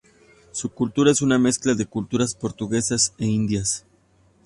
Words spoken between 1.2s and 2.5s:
una mezcla de culturas